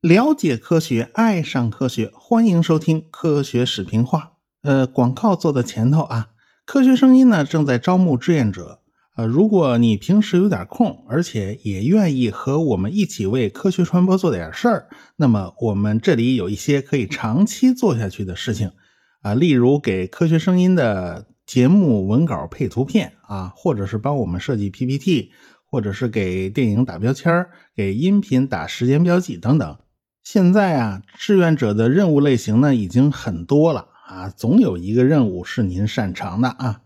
[0.00, 4.32] 了解科学，爱上科学，欢迎收听科学视频化。
[4.62, 6.30] 呃，广告做的前头啊，
[6.64, 8.80] 科学声音呢正在招募志愿者。
[9.16, 18.72] 呃，如果你平时有点空，而且也愿意和我们一起为科学传播做点事儿，那么我们这里有一些可以长期做下去的事情
[19.20, 25.32] 啊，例如给科学声音的节目文稿配图片啊，或者是帮我们设计 PPT，
[25.68, 27.44] 或者是给电影打标签
[27.74, 29.76] 给音频打时间标记等等。
[30.22, 36.82] 现在啊，志愿者的任务类型呢已经很多了啊，总有一个任务是您擅长的啊。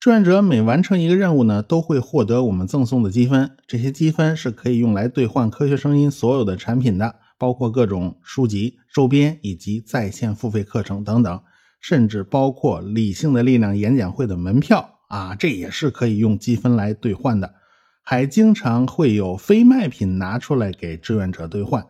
[0.00, 11.40] 志愿者每完成一个任务呢，都会获得我们赠送的积分，这些积分是可以用来兑换科学声音所有的产品的，包括各种书籍、周边以及在线付费课程等等，
[11.80, 17.54] 甚至包括理性的力量演讲会的门票啊，这也是可以用积分来兑换的。
[18.02, 21.86] 还经常会有非卖品拿出来给志愿者兑换。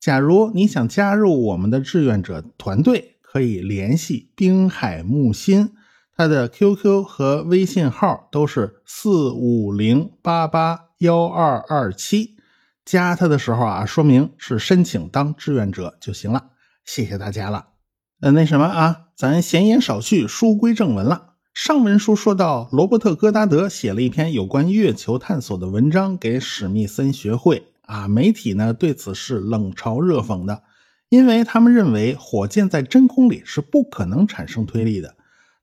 [0.00, 5.72] 假如你想加入我们的志愿者团队，可以联系滨海木心，
[6.16, 12.36] 他的 QQ 和微信号都是四五零八八幺二二七。
[12.84, 16.52] 加他的时候啊，说明是申请当志愿者就行了。
[16.86, 17.66] 谢谢大家了。
[18.20, 21.32] 呃，那什么啊，咱闲言少叙，书归正文了。
[21.52, 27.64] 上文书说到，罗伯特·戈达德写了一篇有关月球探索的文章给史密森学会。
[27.80, 30.62] 啊，媒体呢对此是冷嘲热讽的，
[31.08, 35.16] 因为他们认为火箭在真空里是不可能产生推力的。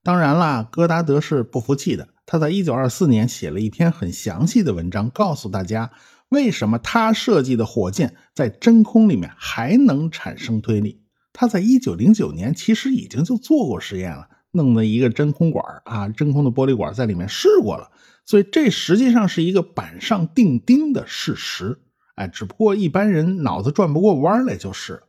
[0.03, 5.91] 当然啦，戈达德是不服气的，他在1924年写了一篇很详细的文章，告诉大家
[6.27, 11.04] 为什么他设计的火箭在真空里面还能产生推力。
[11.37, 17.91] 他在1909年其实已经就做过实验了，弄了一个真空管啊，真空的玻璃管在里面试过了，
[18.25, 21.77] 所以这实际上是一个板上钉钉的事实。
[22.15, 25.03] 哎，只不过一般人脑子转不过弯来就是。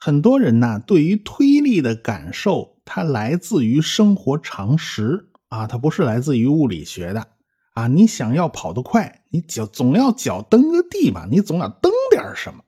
[0.00, 7.28] 很多人呢，对于推力的感受，它来自于生活常识啊，它不是来自于物理学的
[7.74, 7.86] 啊。
[7.86, 12.64] 你想要跑得快，你脚总要脚蹬个地吧，你总要蹬点什么。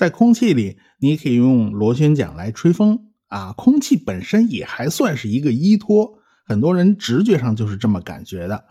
[0.00, 6.14] 在空气里，你可以用螺旋桨来吹风啊，空气本身也还算是一个依托，
[6.46, 8.64] 很多人直觉上就是这么感觉的。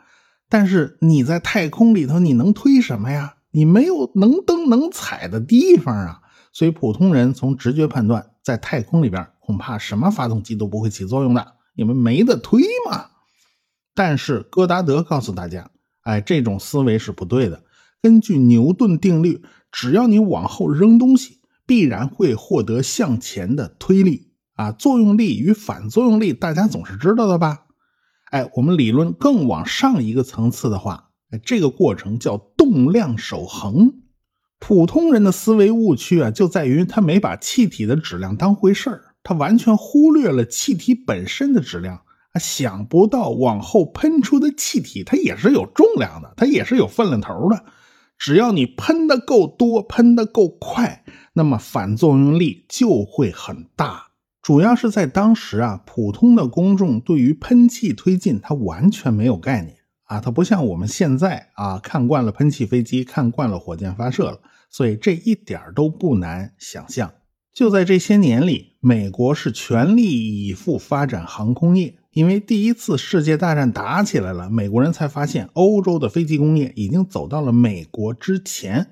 [0.50, 3.36] 但是你在太空里头，你能推什么呀？
[3.52, 13.06] 你没有能蹬能踩的地方啊，所以普通人从直觉判断，在太空里边恐怕什么发动机都不会起作用的，你们没得推嘛。
[13.94, 15.70] 但是戈达德告诉大家，
[16.02, 17.62] 哎，这种思维是不对的。
[18.02, 24.72] 根据牛顿定律，只要你往后扔东西，必然会获得向前的推力啊。
[24.72, 27.66] 作用力与反作用力，大家总是知道的吧？
[28.32, 31.10] 哎，我们理论更往上一个层次的话。
[31.32, 34.02] 哎这个过程叫动量守恒。
[34.60, 41.98] 普通人的思维误区啊，就在于他没把气体的质量当回事儿，他完全忽略了气体本身的质量
[42.32, 42.40] 啊。
[42.40, 47.64] 想不到往后喷出的气体，它也是有重量的，它也是有分量头的。
[48.20, 54.10] 只要你喷的够多，喷的够快，那么反作用力就会很大。
[54.42, 59.78] 主要是在当时啊，普通的公众对于喷气推进，它完全没有概念。
[60.04, 67.14] 啊，它不像我们现在啊，看惯了喷气飞机，看惯了火箭发射了，所以这一点都不难想象。
[67.54, 78.88] 就在这些年里，美国是全力以赴发展航空业，因为第一次世界大战打起来了，美国人才发现欧洲的飞机工业已经走到了美国之前。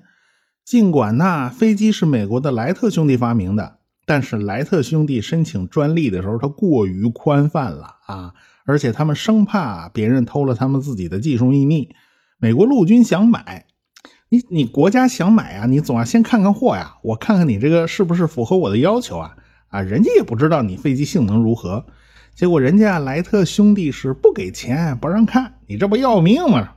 [0.64, 8.32] 尽管那飞机是美国的莱特兄弟发明的，但是莱特兄弟申请专利的时候，他过于宽泛了啊。
[8.64, 11.90] 而且他们生怕别人偷了他们自己的技术秘密。
[12.38, 13.66] 美国陆军想买，
[14.30, 16.96] 你你国家想买啊，你总要先看看货呀。
[17.02, 19.36] 我看看你这个是不是符合我的要求啊？
[19.68, 21.84] 啊，人家也不知道你飞机性能如何。
[22.38, 26.68] 结果人家莱特兄弟是不给钱不让看，你这不要命吗？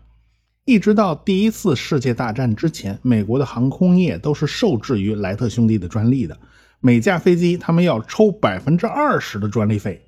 [0.66, 6.36] 一直到第一次世界大战之前，美国的航空业都是受制于莱特兄弟的专利的，
[6.80, 10.04] 每架飞机他们要抽百分之二十的专利费。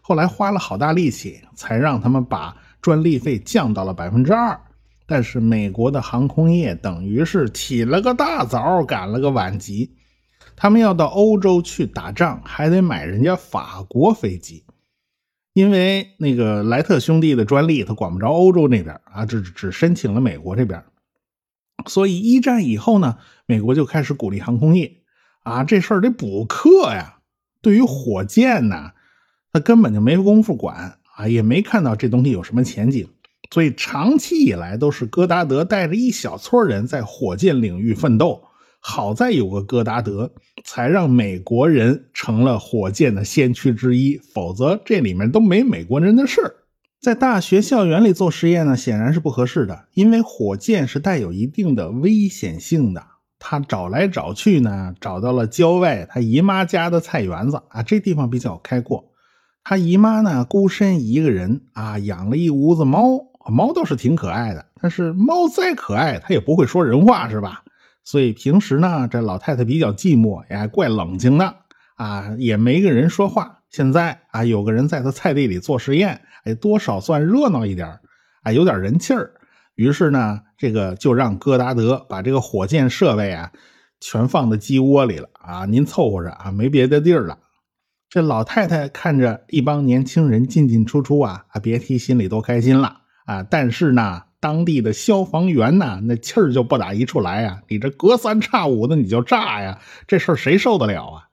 [0.00, 4.58] 后来花了好大力气，才让他们把专利费降到了百分之二。
[5.04, 9.94] 但是美国的航空业等于是起了个大早，赶了个晚集。
[10.56, 14.63] 他们要到欧洲去打仗，还得买人家法国飞机，
[15.54, 20.84] 因为那个莱特兄弟的专利他管不着欧洲那边啊，只只申请了美国这边。
[21.86, 24.96] 所以一战以后呢，美国就开始鼓励航空业
[25.44, 27.20] 啊，这事儿得补课呀。
[27.62, 28.90] 对于火箭呢？
[29.52, 33.08] 他根本就没工夫管啊，也没看到这东西有什么前景。
[33.52, 38.42] 所以长期以来都是戈达德带着一小撮人在火箭领域奋斗。
[38.86, 40.30] 好在有个戈达德，
[40.62, 46.54] 才让美国人成了火箭的先驱之一，否则这里面都没美国人的事儿。
[47.00, 53.02] 在大学校园里做实验呢，显然是不合适的，因为火箭是带有一定的危险性的。
[53.38, 59.12] 他找来找去呢，找到了郊外他姨妈家的菜园子啊，这地方比较开阔。
[59.64, 63.18] 他姨妈呢，孤身一个人啊，养了一屋子猫，
[63.50, 67.63] 猫倒是挺可爱的，但是猫再可爱，它也不会说人话，是吧？
[68.04, 71.56] 所以平时呢，这老太太比较寂寞，也怪冷清的
[71.96, 73.60] 啊，也没个人说话。
[73.70, 77.98] 现在啊，有个人在她菜地里做实验，哎，多少算热闹一点
[78.42, 79.32] 啊，有点人气儿。
[79.74, 83.50] 于是呢，这个就让戈达德把这个火箭设备啊，
[84.00, 87.38] 全放在鸡窝里了啊，您凑合着啊，没别的地儿了。
[88.10, 93.42] 这老太太看着一帮年轻人进进出出啊，啊，别提心里多开心了啊。
[93.42, 94.24] 但是呢。
[94.44, 97.62] 当地的消防员呐，那气儿就不打一处来呀！
[97.66, 101.28] 你这隔三差五的你就炸呀，这事儿谁受得了啊？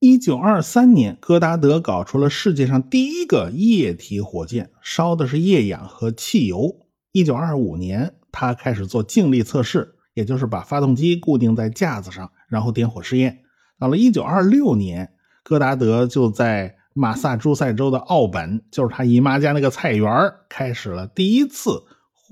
[0.00, 6.76] 一九二三年，戈达德搞出了世界上第一个液体火箭，烧的是液氧和汽油。
[7.12, 13.38] 一九二五年，他开始做静力测试，也就是把发动机固定在架子上，然后点火试验。
[13.78, 15.10] 到了一九二六年，
[15.42, 21.82] 戈达德就在马萨诸塞州的奥本，就是他姨妈家那个菜园开始了第一次。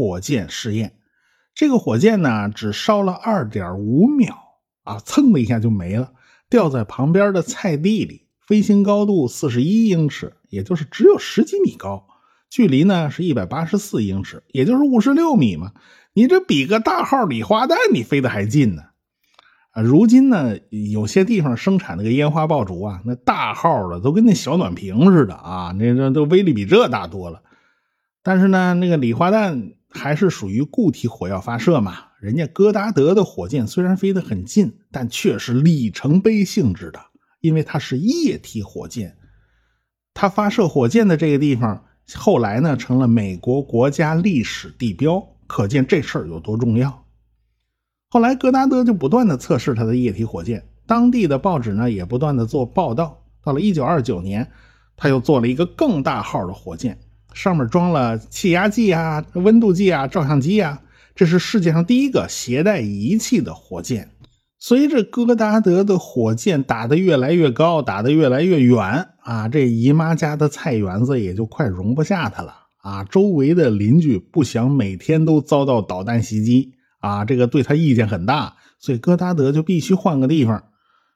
[0.01, 0.95] 火箭试验，
[1.55, 4.35] 这个火箭呢，只烧了二点五秒
[4.83, 6.13] 啊，蹭的一下就没了，
[6.49, 8.29] 掉在旁边的菜地里。
[8.47, 12.07] 飞行高度四十一英尺，也就是只有十几米高，
[12.49, 15.73] 距离呢是一百八十四英尺，也就是五十六米嘛。
[16.15, 18.85] 你这比个大号礼花弹，你飞得还近呢。
[19.73, 27.43] 啊，如今呢，有些地方生产那个烟花爆竹啊，那大号的都跟那小暖瓶似的啊，那那都威力比这大多了。
[28.23, 29.75] 但是呢，那个礼花弹。
[29.91, 32.05] 还是属于固体火药发射嘛？
[32.21, 37.01] 人家戈达德的火箭虽然飞得很近，但却是里程碑性质的，
[37.41, 39.17] 因为它是液体火箭。
[40.15, 41.85] 它发射火箭的这个地方，
[42.15, 47.05] 后来呢成了美国国家历史地标，可见这事儿有多重要。
[48.11, 53.25] 后来戈达德就不断的测试他的液体火箭，当地的报纸呢也不断的做报道。
[53.43, 54.51] 到了1929年，
[54.97, 56.99] 他又做了一个更大号的火箭。
[57.35, 60.81] 上面装了气压计啊、温度计啊、照相机啊，
[61.15, 64.11] 这是世界上第一个携带仪器的火箭。
[64.59, 73.05] 随着戈达德的火箭打得越来越高，打得越来越远啊，这姨妈家的菜园子也就快容不下他了啊！
[73.05, 80.65] 周围的邻居不想每天都遭到导弹袭击啊，这个对他意见很大，所以戈达德就必须换个地方。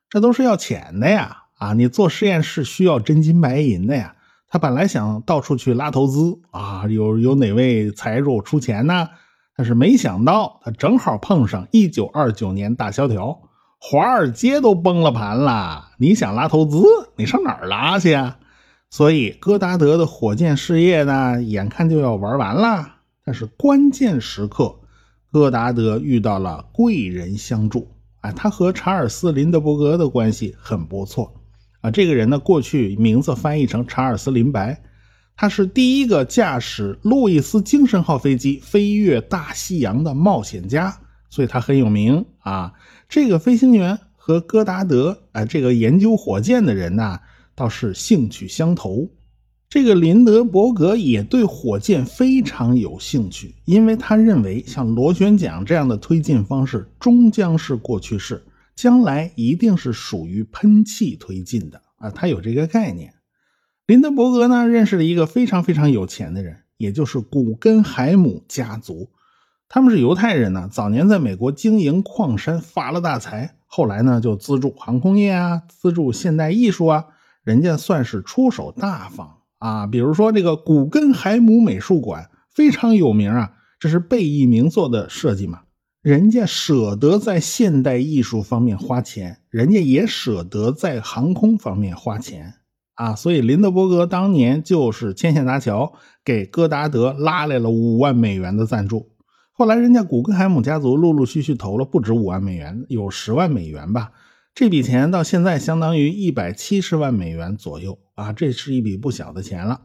[0.08, 1.75] 这都是要钱的呀啊！
[1.75, 4.14] 你做实验室需要真金白银的呀。
[4.54, 9.08] 他本来想到处去拉投资啊，有有哪位财主出钱呢？
[9.56, 13.40] 但是没想到他正好碰上一九二九年大萧条，
[13.80, 15.88] 华尔街都崩了盘了。
[15.98, 16.84] 你想拉投资，
[17.16, 18.38] 你上哪儿拉去啊？
[18.90, 22.98] 所以戈达德的火箭事业呢，眼看就要玩完了。
[23.24, 24.76] 但是关键时刻，
[25.32, 27.90] 戈达德遇到了贵人相助
[28.20, 31.40] 啊，他和查尔斯林德伯格的关系很不错。
[31.84, 34.81] 啊，这个人呢，过去名字翻译成查尔斯林白，
[35.36, 40.97] 他是第一个驾驶路易斯精神号飞机飞越大西洋的冒险家，
[41.28, 42.73] 所以他很有名啊。
[43.06, 47.20] 这个飞行员和戈达德啊，这个研究火箭的人呢，
[47.54, 49.06] 倒是兴趣相投。
[49.68, 58.42] 这个林德伯格也对火箭非常有兴趣，因为他认为像螺旋桨这样的推进方式终将是过去式。
[58.75, 63.14] 将来一定是属于喷气推进的啊，他有这个概念。
[63.87, 69.11] 林德伯格呢，认识了一个非常非常有钱的人，也就是古根海姆家族。
[69.69, 77.07] 他们是犹太人呢，早年在美国经营矿山发了大财，后来呢就资助航空业啊，资助现代艺术啊，
[77.43, 79.87] 人家算是出手大方啊。
[79.87, 85.62] 比如说这个古根海姆美术馆非常有名啊，这是贝聿铭做的设计嘛。
[86.04, 92.56] 人家舍得在现代艺术方面花钱，人家也舍得在航空方面花钱
[92.96, 93.14] 啊！
[93.16, 99.12] 所以林德伯格当年就是牵线搭桥，给戈达德拉来了五万美元的赞助。
[99.50, 104.12] 后来人家古根海姆家族陆陆续续投了不止五万美元，有十万美元吧。
[104.54, 108.30] 这笔钱到现在相当于一百七十万美元左右啊！
[108.34, 109.80] 这是一笔不小的钱了。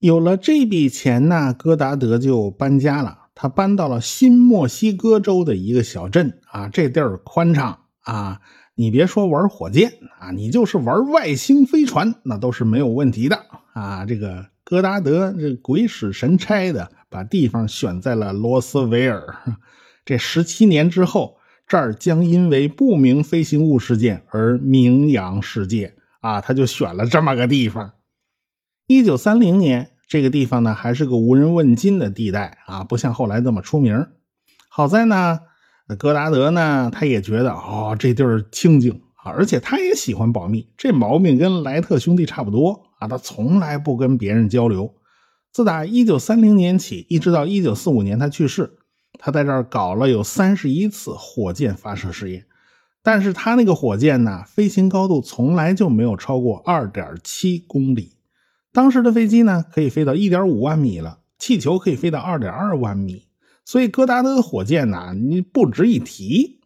[0.00, 3.20] 有了这笔钱呢，戈达德就搬家了。
[3.34, 8.40] 他搬到了新墨西哥州的一个小镇啊，这地儿宽敞啊，
[8.74, 14.04] 你别说玩火箭啊，你就是玩外星飞船，那都是没有问题的啊。
[14.04, 19.36] 这个戈达德这鬼使神差的把地方选在了罗斯维尔。
[20.04, 26.40] 这十七年之后，这儿将因为不明飞行物事件而名扬世界啊！
[26.40, 27.92] 他就选了这么个地方。
[28.88, 34.06] 一九三零年，这个地方呢还是个无人问津的地带啊，不像后来这么出名。
[34.68, 35.40] 好在呢，
[35.98, 44.94] 戈达德呢，他也觉得哦，这地儿清静啊，而且他也喜欢保密，这毛病跟莱特兄弟差不多啊，他从来不跟别人交流。
[45.52, 48.78] 自打一九三零年起，一直到一九四五年他去世。
[49.18, 52.46] 他在这儿搞了有三十一次火箭发射试验，
[53.02, 58.14] 但是他那个火箭呢，飞行高度从来就没有超过二点七公里。
[58.72, 63.26] 当时的飞机呢，可以飞到一点五万米了，气球可以飞到二点二万米，
[63.64, 66.60] 所以戈达德的火箭呢，你不值一提。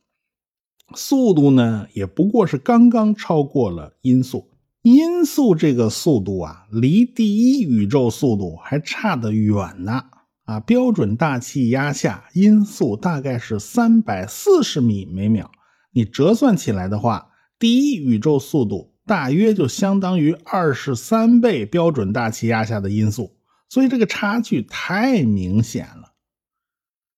[0.95, 4.49] 速度呢，也不过是刚刚超过了音速。
[4.83, 10.05] 音速这个速度啊，离第一宇宙速度还差得远呢。
[10.45, 15.51] 啊，标准大气压下，音速大概是三百四十米每秒。
[15.91, 23.37] 你折算起来的话，第一宇宙速度大约就相当于二十三倍标准大气压下的音速，
[23.69, 26.13] 所以这个差距太明显了。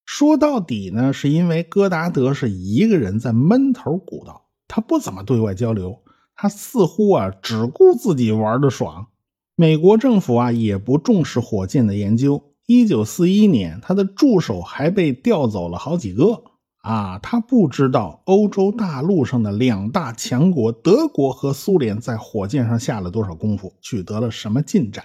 [0.04, 6.02] 说到底呢，是因为戈达德是一个人在闷头鼓捣，他不怎么对外交流，
[6.34, 9.06] 他似乎啊只顾自己玩的爽。
[9.54, 12.54] 美国政府啊也不重视火箭的研究。
[12.66, 16.42] 一九四一年，他的助手还被调走了好几个
[16.88, 17.18] 啊！
[17.22, 25.04] 他不知道欧洲大陆上的两大强国德国和苏联在火箭上下了多少功夫，取得了什么进展。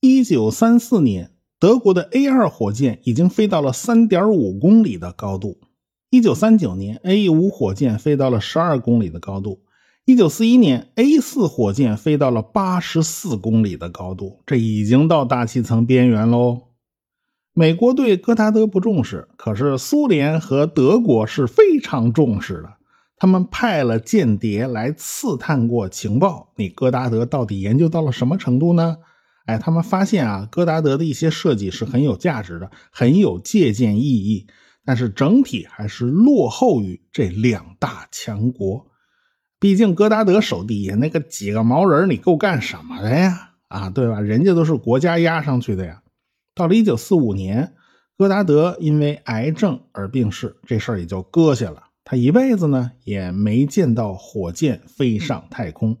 [0.00, 5.58] 一九三四年，德国的 A 二火箭已经飞到了三点五公里的高度。
[6.08, 9.60] 一九三九年，A 五火箭飞到了十二公里的高度。
[10.06, 16.63] 一九四一年，A 四火箭飞到了八十四公里的高度，这已经到大气层边缘喽。
[17.56, 22.74] 美国对戈达德不重视，可是苏联和德国是非常重视的。
[23.16, 28.96] 他们派了间谍来刺探过情报，你戈达德到底研究到了什么程度呢？
[29.46, 34.48] 哎，他们发现啊，戈达德的一些设计是很有价值的，很有借鉴意义，
[34.84, 38.84] 但是整体还是落后于这两大强国。
[39.60, 43.50] 毕竟戈达德手底下那个几个毛人，你够干什么的呀？
[43.68, 44.20] 啊，对吧？
[44.20, 46.00] 人家都是国家压上去的呀。
[46.54, 47.72] 到了一九四五年，
[48.16, 51.84] 戈达德因为癌症而病逝，这事儿也就搁下了。
[52.04, 55.96] 他一辈子呢也没见到火箭飞上太空，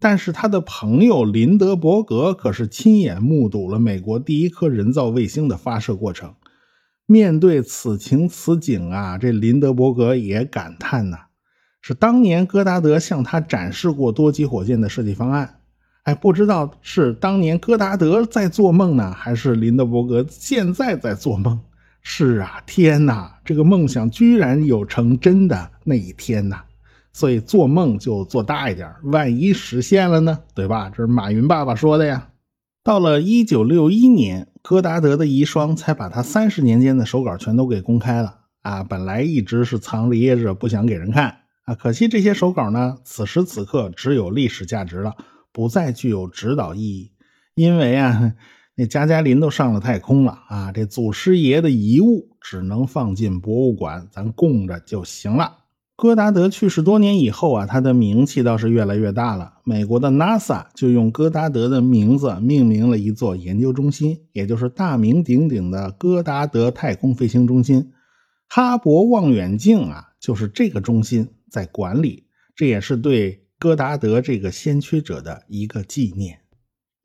[0.00, 6.34] 但是他的朋友林德伯格可是亲眼目睹了美国第一颗人造卫星的发射过程。
[7.06, 11.18] 面对此情此景啊，这林德伯格也感叹呐：
[11.82, 15.60] 是当年戈达德向他展示过多级火箭的设计方案。
[16.04, 21.58] 哎，不知道是当年戈达德在做梦呢，还是林德伯格现在在做梦？
[22.02, 26.62] 是啊，天哪，这个梦想居然有成真的那一天呐！
[27.14, 30.40] 所以做梦就做大一点，万一实现了呢？
[30.54, 30.90] 对吧？
[30.90, 32.28] 这是马云爸爸说的呀。
[32.82, 38.84] 到了一九六一年，戈达德的遗孀才把他三十年间的手稿全都给公开了啊！
[38.84, 45.14] 本来一直是藏着掖着，不想给人看啊，可惜这些手稿呢，此时此刻只有历史价值了。
[45.54, 47.12] 不再具有指导意义，
[47.54, 48.34] 因为啊，
[48.74, 55.58] 那加加林都上了太空了啊，这祖师爷的遗物只能放进博物馆，咱供着就行了。
[55.96, 59.52] 戈达德去世多年以后啊，他的名气倒是越来越大了。
[59.62, 67.92] 美国的 NASA 就用戈达德的名字命名了一座研究中心，也就是大名鼎鼎的戈达德太空飞行中心。
[68.48, 72.24] 哈勃望远镜啊，就是这个中心在管理，
[72.56, 73.43] 这也是对。
[73.64, 76.40] 戈达德这个先驱者的一个纪念。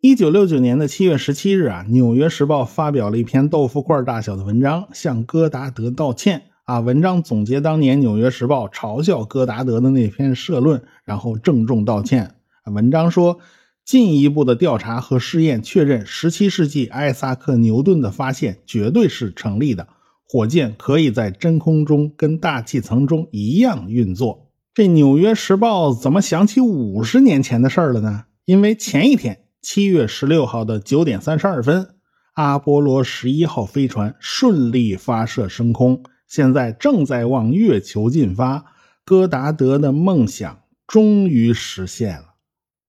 [0.01, 6.47] 一九六九年的七月十七日啊，《纽约时报》发表了一篇豆腐块大小的文章，向戈达德道歉。
[6.65, 12.35] 啊，文章总结当年《纽约时报》嘲笑戈达德的那篇社论，然后郑重道歉。
[12.65, 13.39] 文章说，
[13.85, 19.87] 进一步的调查和试验确认，十七世纪艾萨克·牛顿的发现绝对是成立的，
[20.27, 24.48] 火箭可以在真空中跟大气层中一样运作。
[24.73, 28.25] 这《纽约时报》怎么想起五十年前的事儿了呢？
[28.45, 31.95] 因为前一天，七月十六号的九点三十二分，
[32.35, 38.65] 阿波罗十一号飞船顺利发射升空，现在正在往月球进发。
[39.03, 42.35] 戈达德的梦想终于实现了。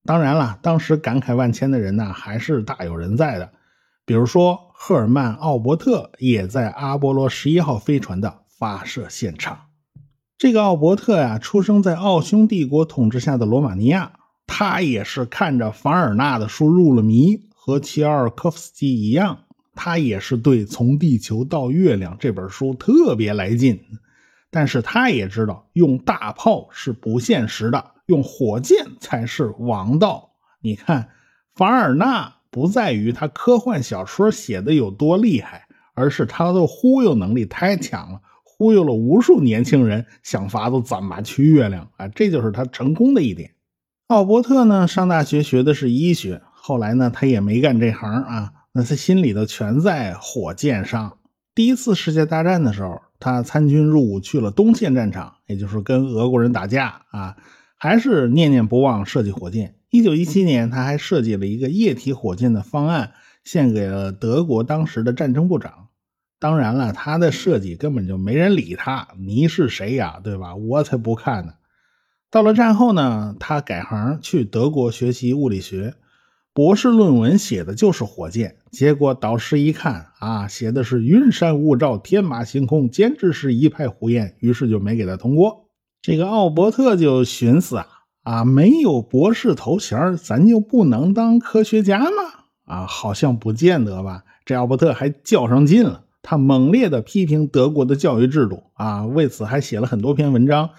[0.05, 3.51] 当然了，当时感慨万千的人呢，还是大有人在的。
[4.05, 9.70] 比如说，赫尔曼·奥伯特也在阿波罗十一号飞船的发射现场。
[10.40, 14.12] 这个奥伯特呀，出生在奥匈帝国统治下的罗马尼亚。
[14.47, 19.40] 他也是看着凡尔纳的书入了迷，和齐奥尔科夫斯基一样，
[19.75, 23.78] 他也是对《从地球到月亮》这本书特别来劲，
[24.50, 30.30] 但是他也知道用大炮是不现实的，用火箭才是王道。
[30.62, 31.11] 你看，
[31.54, 38.23] 凡尔纳不在于他科幻小说写的有多厉害，而是他的忽悠能力太强了，
[38.61, 42.09] 忽悠了无数年轻人想法子怎么去月亮啊！
[42.09, 43.52] 这就是他成功的一点。
[44.09, 48.52] 奥伯特呢，上大学学的是医学，后来呢，他也没干这行啊。
[48.73, 51.17] 那他心里头全在火箭上。
[51.55, 57.38] 第一次世界大战的时候，他参军入伍去了东线战场，也就是跟俄国人打架啊，
[57.79, 59.76] 还是念念不忘设计火箭。
[59.88, 63.12] 一九一七年，他还设计了一个液体火箭的方案，
[63.43, 65.87] 献给了德国当时的战争部长。
[66.40, 70.56] 当然了，他的设计根本就没人理他，你是谁呀，对吧？
[70.56, 71.52] 我才不看呢。
[72.30, 75.94] 到了战后呢，他改行去德国学习物理学。
[76.52, 85.68] 博士论文写的就是火箭，结果导师一看啊，写的是云山雾罩、天马行空，简直是一派胡言，于是就没给他通过。
[86.02, 87.87] 这个奥伯特就寻思啊
[88.23, 92.11] 啊，没有博士头衔，咱就不能当科学家吗？
[92.64, 94.25] 啊，好像不见得吧。
[94.44, 100.71] 这奥伯特还较上劲了，他猛烈的批评德国的教育制度啊，为此还写了很多篇文章。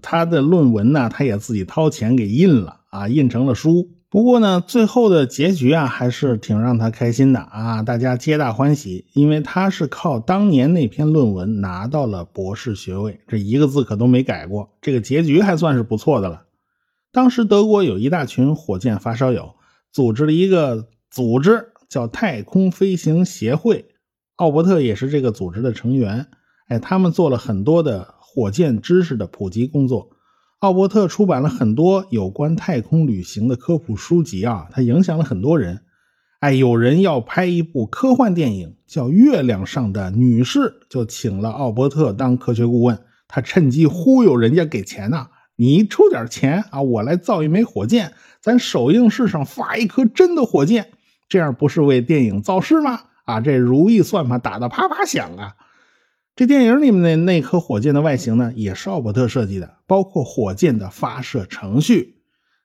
[0.00, 3.90] 他的论文呢，他也自己掏钱给印了啊，印成了书。
[4.08, 16.42] 不过呢，最后的结局啊，还是挺让他开心的啊，大家皆大欢喜，因为他是靠当年那篇论文拿到了博士学位，这一个字可都没改过，这个结局还算是不错的了。
[17.10, 19.54] 当时德国有一大群火箭发烧友，
[19.92, 23.86] 组织了一个组织叫太空飞行协会，
[24.42, 26.26] 奥伯特也是这个组织的成员。
[26.66, 30.10] 哎，他们做了很多的火箭知识的普及工作。
[30.58, 35.82] 奥伯特出版了很多有关太空旅行的科普书籍啊，他影响了很多人。
[36.40, 40.58] 哎，有人要拍一部科幻电影，叫《月亮上的女士》，
[40.88, 42.98] 就请了奥伯特当科学顾问。
[43.28, 50.90] 他趁机忽悠人家给钱呐，你出点钱啊，我来造一枚火箭，咱首映式上发一颗真的火箭，
[51.28, 53.02] 这样不是为电影造势吗？
[53.32, 55.54] 啊，这如意算盘打得啪啪响啊！
[56.36, 62.16] 这电影里面的那颗火箭的外形呢，也是奥伯特设计的，包括火箭的发射程序。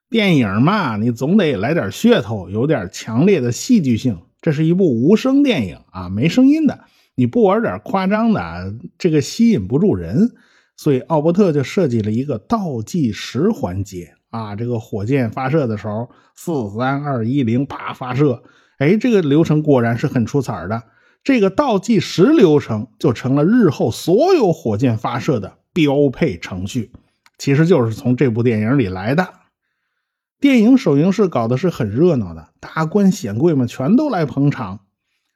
[0.10, 4.20] 电影嘛，你总得来点噱头，有点强烈的戏剧性。
[4.42, 6.82] 这是一部无声电影啊，没声音的，
[7.16, 10.32] 你不玩点夸张的，这个吸引不住人。
[10.76, 18.44] 所以奥伯特就设计了一个倒计时环节啊，这个火箭发射的时候，四三二一零，啪发射。
[18.78, 20.84] 哎，这个流程果然是很出彩的。
[21.24, 26.92] 这个倒计时流程就成了日后所有火箭发射的标配程序，
[27.38, 29.28] 其实就是从这部电影里来的。
[30.40, 34.82] 电影首映式搞的是很热闹的，达官显贵们全都来捧场。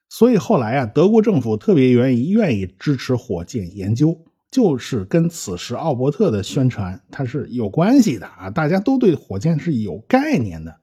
[0.08, 10.81] 所以后来啊，德国政府特别愿意愿意支持火箭研究，就是跟此时奥伯特的宣传它是有关系的啊，大家都对火箭是有概念的。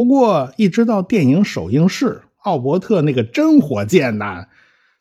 [0.00, 2.22] 不过一直到电影首映式。
[2.38, 4.46] 奥伯特那个真火箭呐，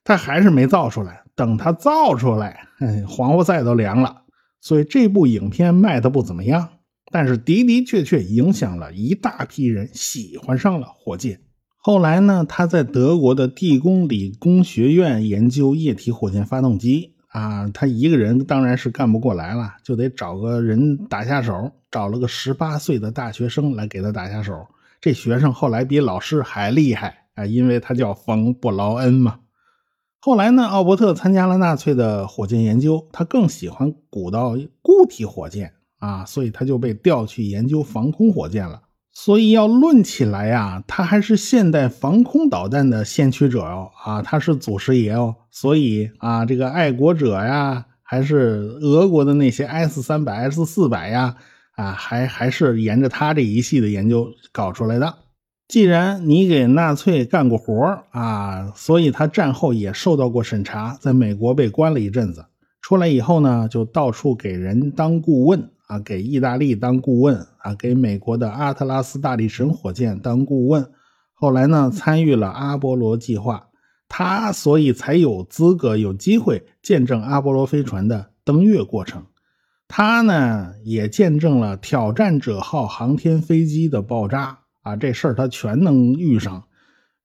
[0.03, 1.23] 他还是没造出来。
[1.35, 2.67] 等他造出来，
[3.07, 4.23] 黄花菜都凉了。
[4.59, 6.67] 所以这部影片卖的不怎么样，
[7.13, 11.39] 但是的的确确影响了一大批人喜欢上了火箭。
[11.77, 24.67] 后来呢，他在德国的地宫理工学院研究液体火箭发动机啊，他一个人当然是干不过来了，就得找个人打下手，找了个十八岁的大学生来给他打下手。
[25.01, 27.25] 这学生后来比老师还厉害。
[27.35, 29.39] 啊，因为他叫冯布劳恩嘛。
[30.19, 38.81] 后来呢，奥伯特参加了纳粹的火箭研究，他更喜欢鼓捣固体火箭啊，所以他就被调去研究防空火箭了。
[39.13, 45.33] 所以要论起来呀，他还是现代防空导弹的先驱者哦啊，他是祖师爷哦。
[45.49, 51.37] 所以啊，这个爱国者呀，还是俄国的那些 S 三百、S 四百呀，
[51.79, 55.15] 啊，还还是沿着他这一系的研究搞出来的。
[55.69, 62.47] 既然你给纳粹干过活啊，所以他战后也受到过审查，在美国被关了一阵子。
[62.81, 70.85] 出来以后呢，就到处给人当顾问啊，给意大利当顾问啊，给美国的阿特拉斯大力神火箭当顾问。
[71.33, 73.67] 后来呢，参与了阿波罗计划，
[74.09, 79.23] 他所以才有资格、有机会见证阿波罗飞船的登月过程。
[79.89, 84.59] 他呢，也见证了挑战者号航天飞机的爆炸。
[84.83, 86.63] 啊，这事儿他全能遇上，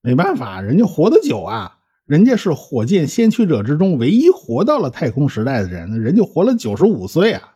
[0.01, 7.55] 没办法，人家活得久啊，人家是火箭先驱者之中唯一活到了太空时代的人，人家活了九十五岁啊。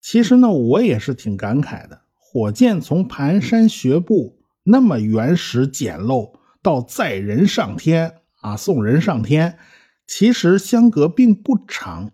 [0.00, 6.30] 其实呢，我也是挺感慨的，火箭从蹒跚学步那么原始简陋，
[6.62, 9.58] 到载人上天啊，送人上天，
[10.06, 12.12] 其实相隔并不长。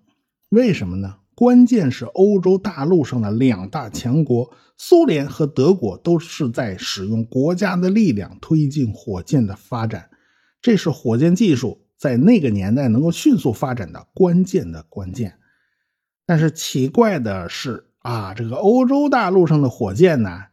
[0.49, 1.17] 为什么呢？
[1.43, 10.09] 关键是欧洲大陆上的两大强国苏联和德国都是在使用国家的力量推进火箭的发展，
[10.61, 15.37] 这是火箭技术在那个年代能够迅速发展的关键的关键。
[16.25, 20.45] 但是奇怪的是啊，这个欧洲大陆上的火箭呢，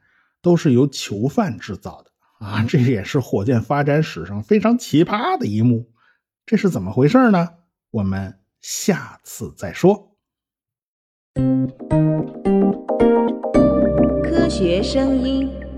[0.42, 2.10] 都是由囚犯制造的
[2.44, 5.92] 啊，这也是火箭发展史上非常奇葩的一幕。
[6.48, 7.48] 这是怎么回事呢？
[7.92, 10.09] 我们下次再说。
[14.24, 15.69] 科学声音。